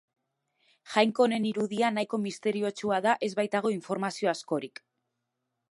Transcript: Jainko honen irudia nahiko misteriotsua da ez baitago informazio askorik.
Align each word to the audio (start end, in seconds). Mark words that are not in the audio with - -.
Jainko 0.93 1.25
honen 1.25 1.45
irudia 1.49 1.91
nahiko 1.97 2.21
misteriotsua 2.23 3.01
da 3.09 3.15
ez 3.27 3.31
baitago 3.43 3.75
informazio 3.79 4.35
askorik. 4.37 4.83